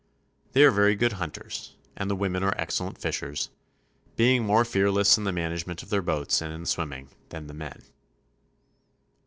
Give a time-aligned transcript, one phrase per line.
[0.53, 3.51] They are very good hunters, and the women are excel lent fishers,
[4.15, 7.83] being more fearless in the management of their boats and in swimming than the men.